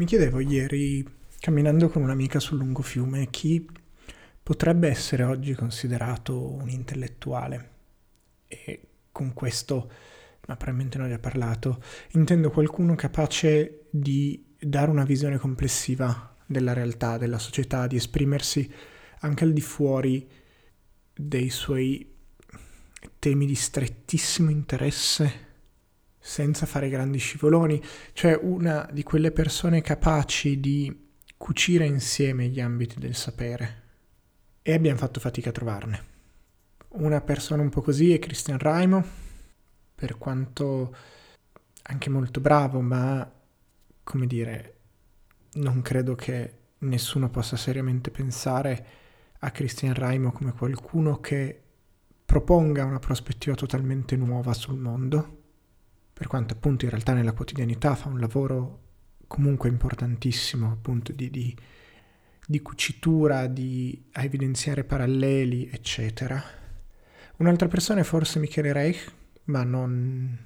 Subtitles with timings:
[0.00, 1.06] Mi chiedevo ieri,
[1.40, 3.68] camminando con un'amica sul lungo fiume, chi
[4.42, 7.70] potrebbe essere oggi considerato un intellettuale.
[8.48, 8.80] E
[9.12, 9.92] con questo,
[10.46, 11.82] ma probabilmente non ne ha parlato,
[12.12, 18.72] intendo qualcuno capace di dare una visione complessiva della realtà, della società, di esprimersi
[19.18, 20.26] anche al di fuori
[21.12, 22.10] dei suoi
[23.18, 25.48] temi di strettissimo interesse
[26.22, 27.82] senza fare grandi scivoloni,
[28.12, 33.78] cioè una di quelle persone capaci di cucire insieme gli ambiti del sapere.
[34.60, 36.04] E abbiamo fatto fatica a trovarne.
[36.88, 39.02] Una persona un po' così è Christian Raimo,
[39.94, 40.94] per quanto
[41.82, 43.28] anche molto bravo, ma
[44.02, 44.74] come dire,
[45.54, 48.86] non credo che nessuno possa seriamente pensare
[49.38, 51.62] a Christian Raimo come qualcuno che
[52.26, 55.38] proponga una prospettiva totalmente nuova sul mondo
[56.20, 58.80] per quanto appunto in realtà nella quotidianità fa un lavoro
[59.26, 61.56] comunque importantissimo appunto di, di,
[62.46, 66.38] di cucitura, di a evidenziare paralleli, eccetera.
[67.38, 69.10] Un'altra persona è forse Michele Reich,
[69.44, 70.36] ma non,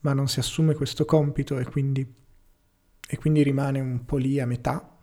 [0.00, 2.14] ma non si assume questo compito e quindi,
[3.08, 4.98] e quindi rimane un po' lì a metà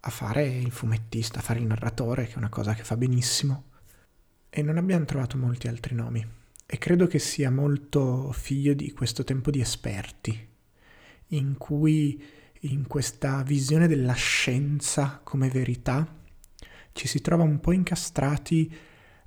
[0.00, 3.64] a fare il fumettista, a fare il narratore, che è una cosa che fa benissimo.
[4.48, 6.26] E non abbiamo trovato molti altri nomi.
[6.68, 10.48] E credo che sia molto figlio di questo tempo di esperti,
[11.28, 12.20] in cui
[12.60, 16.12] in questa visione della scienza come verità
[16.90, 18.74] ci si trova un po' incastrati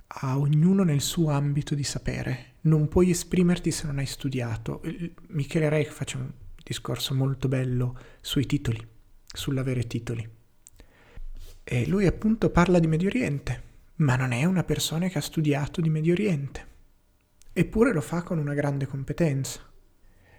[0.06, 2.56] a ognuno nel suo ambito di sapere.
[2.62, 4.82] Non puoi esprimerti se non hai studiato.
[5.28, 6.30] Michele Reich faccia un
[6.62, 8.86] discorso molto bello sui titoli,
[9.24, 10.28] sull'avere titoli.
[11.64, 13.62] E lui appunto parla di Medio Oriente,
[13.96, 16.68] ma non è una persona che ha studiato di Medio Oriente
[17.52, 19.60] eppure lo fa con una grande competenza.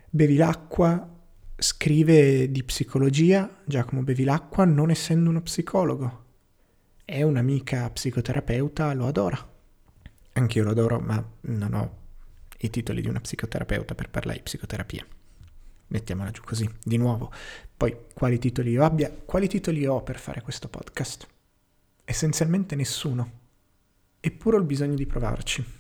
[0.09, 1.20] Bevilacqua
[1.58, 6.26] scrive di psicologia, Giacomo Bevilacqua, non essendo uno psicologo.
[7.06, 9.50] È un'amica psicoterapeuta, lo adora.
[10.34, 12.00] Anch'io lo adoro, ma non ho
[12.59, 15.06] i titoli di una psicoterapeuta per parlare di psicoterapia.
[15.88, 17.31] Mettiamola giù così, di nuovo.
[17.75, 19.12] Poi, quali titoli io abbia?
[19.12, 21.28] Quali titoli ho per fare questo podcast?
[22.06, 23.40] Essenzialmente nessuno.
[24.19, 25.80] Eppure ho il bisogno di provarci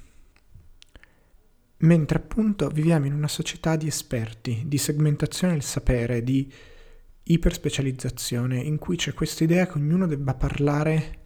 [1.81, 6.51] mentre appunto viviamo in una società di esperti, di segmentazione del sapere, di
[7.23, 11.19] iperspecializzazione, in cui c'è questa idea che ognuno debba parlare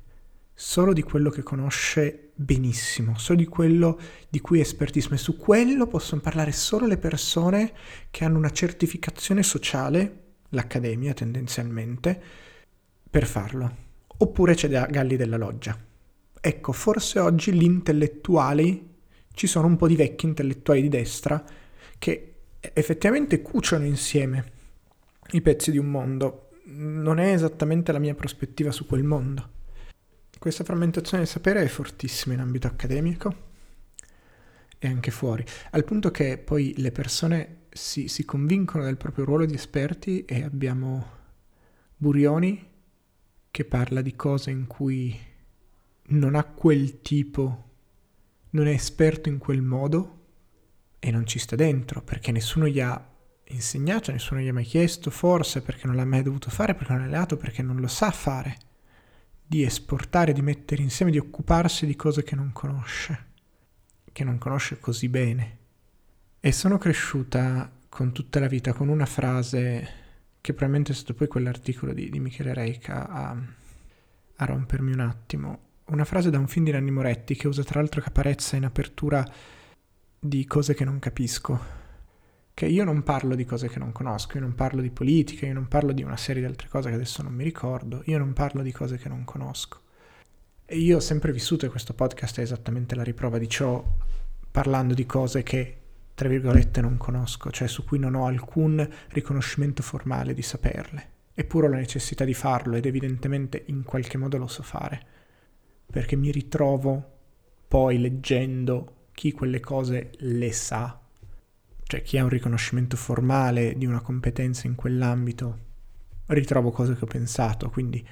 [0.53, 3.99] solo di quello che conosce benissimo, solo di quello
[4.29, 7.73] di cui è espertissimo e su quello possono parlare solo le persone
[8.09, 12.22] che hanno una certificazione sociale, l'accademia tendenzialmente,
[13.09, 13.83] per farlo.
[14.17, 15.77] Oppure c'è da Galli della Loggia.
[16.39, 18.94] Ecco, forse oggi gli intellettuali
[19.35, 21.44] ci sono un po' di vecchi intellettuali di destra
[22.00, 22.34] che
[22.73, 24.53] effettivamente cuciono insieme
[25.31, 26.50] i pezzi di un mondo.
[26.66, 29.51] Non è esattamente la mia prospettiva su quel mondo.
[30.40, 33.44] Questa frammentazione del sapere è fortissima in ambito accademico
[34.78, 39.46] e anche fuori, al punto che poi le persone si, si convincono del proprio ruolo
[39.46, 41.13] di esperti e abbiamo
[41.97, 42.73] Burioni
[43.50, 45.17] che parla di cose in cui
[46.07, 47.65] non ha quel tipo
[48.55, 50.23] non è esperto in quel modo
[50.99, 53.13] e non ci sta dentro perché nessuno gli ha
[53.49, 57.03] insegnato, nessuno gli ha mai chiesto, forse perché non l'ha mai dovuto fare, perché non
[57.03, 58.57] è alleato, perché non lo sa fare,
[59.45, 63.25] di esportare, di mettere insieme, di occuparsi di cose che non conosce,
[64.11, 65.57] che non conosce così bene.
[66.39, 70.03] E sono cresciuta con tutta la vita con una frase
[70.41, 73.35] che probabilmente è stato poi quell'articolo di, di Michele Reica a,
[74.35, 77.79] a rompermi un attimo, una frase da un film di Nanni Moretti che usa tra
[77.79, 79.23] l'altro caparezza in apertura
[80.19, 81.84] di cose che non capisco.
[82.56, 85.53] Che io non parlo di cose che non conosco, io non parlo di politica, io
[85.53, 88.34] non parlo di una serie di altre cose che adesso non mi ricordo, io non
[88.34, 89.81] parlo di cose che non conosco.
[90.66, 93.84] E io ho sempre vissuto, e questo podcast è esattamente la riprova di ciò,
[94.50, 95.78] parlando di cose che,
[96.16, 101.09] tra virgolette, non conosco, cioè su cui non ho alcun riconoscimento formale di saperle.
[101.34, 105.14] Eppure ho la necessità di farlo ed evidentemente in qualche modo lo so fare
[105.96, 107.20] perché mi ritrovo
[107.70, 111.00] poi leggendo chi quelle cose le sa,
[111.84, 115.59] cioè chi ha un riconoscimento formale di una competenza in quell'ambito,
[116.26, 118.06] ritrovo cose che ho pensato, quindi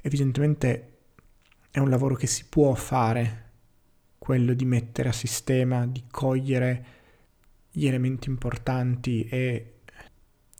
[0.00, 0.98] evidentemente
[1.72, 3.50] è un lavoro che si può fare,
[4.16, 6.84] quello di mettere a sistema, di cogliere
[7.72, 9.80] gli elementi importanti e,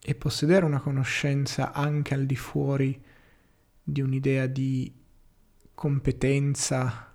[0.03, 3.01] e possedere una conoscenza anche al di fuori
[3.81, 5.02] di un'idea di
[5.83, 7.13] competenza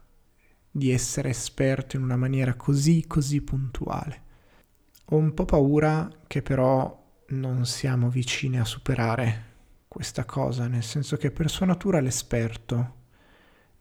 [0.69, 4.23] di essere esperto in una maniera così così puntuale.
[5.05, 9.45] Ho un po' paura che però non siamo vicini a superare
[9.87, 12.95] questa cosa, nel senso che per sua natura l'esperto,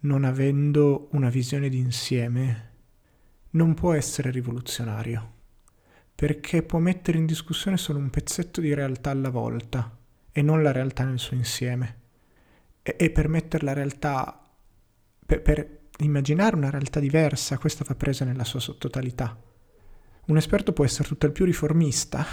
[0.02, 2.74] non avendo una visione d'insieme,
[3.50, 5.32] non può essere rivoluzionario,
[6.14, 9.98] perché può mettere in discussione solo un pezzetto di realtà alla volta
[10.30, 12.02] e non la realtà nel suo insieme.
[12.82, 14.45] E, e per mettere la realtà,
[15.26, 19.36] per, per immaginare una realtà diversa, questa va presa nella sua totalità.
[20.26, 22.24] Un esperto può essere tutt'al più riformista,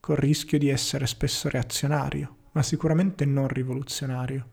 [0.00, 4.48] col rischio di essere spesso reazionario, ma sicuramente non rivoluzionario.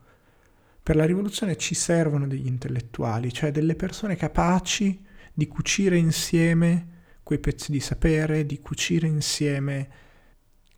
[0.82, 5.04] Per la rivoluzione ci servono degli intellettuali, cioè delle persone capaci
[5.34, 9.90] di cucire insieme quei pezzi di sapere, di cucire insieme,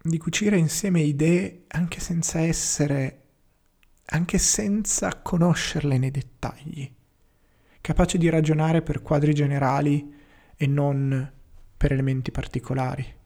[0.01, 3.20] di cucire insieme idee anche senza essere,
[4.13, 6.91] anche senza conoscerle nei dettagli,
[7.79, 10.13] capaci di ragionare per quadri generali
[10.55, 11.31] e non
[11.77, 13.19] per elementi particolari.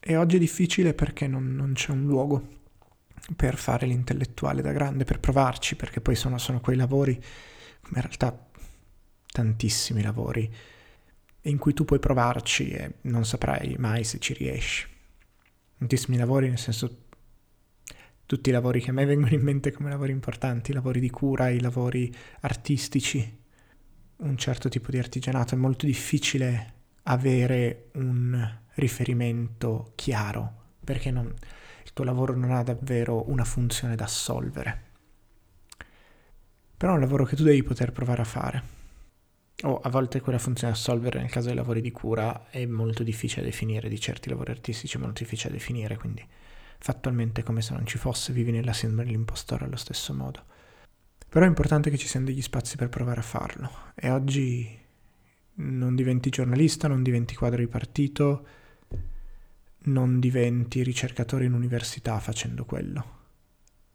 [0.00, 2.58] E oggi è difficile perché non, non c'è un luogo
[3.36, 8.02] per fare l'intellettuale da grande, per provarci, perché poi sono, sono quei lavori, come in
[8.02, 8.48] realtà
[9.26, 10.52] tantissimi lavori,
[11.42, 14.88] in cui tu puoi provarci e non saprai mai se ci riesci.
[15.78, 17.08] Tantissimi lavori, nel senso
[18.30, 21.10] tutti i lavori che a me vengono in mente come lavori importanti, i lavori di
[21.10, 23.38] cura, i lavori artistici,
[24.18, 31.92] un certo tipo di artigianato, è molto difficile avere un riferimento chiaro, perché non, il
[31.92, 34.82] tuo lavoro non ha davvero una funzione da assolvere.
[36.76, 38.62] Però è un lavoro che tu devi poter provare a fare.
[39.62, 43.42] O a volte quella funzione assolvere nel caso dei lavori di cura è molto difficile
[43.42, 46.24] da definire, di certi lavori artistici è molto difficile da definire, quindi
[46.80, 50.44] fattualmente come se non ci fosse, vivi nella sindrome dell'impostore allo stesso modo.
[51.28, 54.78] Però è importante che ci siano degli spazi per provare a farlo e oggi
[55.54, 58.46] non diventi giornalista, non diventi quadro di partito,
[59.82, 63.18] non diventi ricercatore in università facendo quello.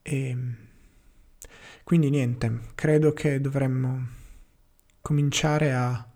[0.01, 0.37] E
[1.83, 4.07] quindi niente, credo che dovremmo
[5.01, 6.07] cominciare a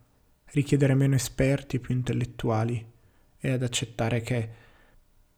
[0.51, 2.83] richiedere meno esperti più intellettuali
[3.39, 4.49] e ad accettare che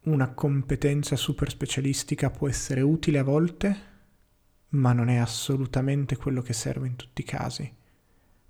[0.04, 3.90] una competenza super specialistica può essere utile a volte,
[4.70, 7.72] ma non è assolutamente quello che serve in tutti i casi.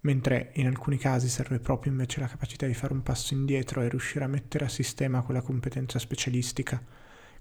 [0.01, 3.89] Mentre in alcuni casi serve proprio invece la capacità di fare un passo indietro e
[3.89, 6.81] riuscire a mettere a sistema quella competenza specialistica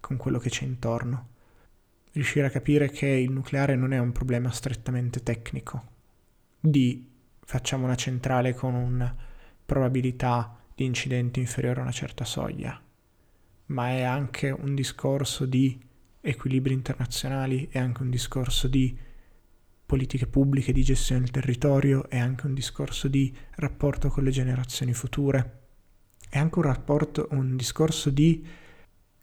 [0.01, 1.29] con quello che c'è intorno.
[2.13, 5.85] Riuscire a capire che il nucleare non è un problema strettamente tecnico,
[6.59, 7.09] di
[7.45, 9.15] facciamo una centrale con una
[9.65, 12.81] probabilità di incidente inferiore a una certa soglia,
[13.71, 15.79] ma è anche un discorso di
[16.21, 18.97] equilibri internazionali, è anche un discorso di
[19.87, 24.93] politiche pubbliche di gestione del territorio, è anche un discorso di rapporto con le generazioni
[24.93, 25.59] future,
[26.29, 28.47] è anche un rapporto, un discorso di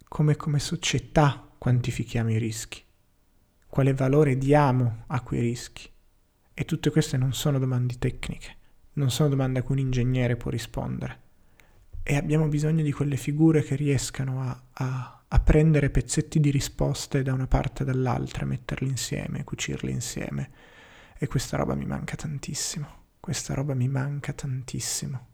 [0.08, 2.82] come come società quantifichiamo i rischi,
[3.68, 5.90] quale valore diamo a quei rischi.
[6.54, 8.56] E tutte queste non sono domande tecniche,
[8.94, 11.26] non sono domande a cui un ingegnere può rispondere.
[12.10, 17.22] E abbiamo bisogno di quelle figure che riescano a, a, a prendere pezzetti di risposte
[17.22, 20.50] da una parte e dall'altra, metterli insieme, cucirli insieme.
[21.18, 22.88] E questa roba mi manca tantissimo.
[23.20, 25.27] Questa roba mi manca tantissimo.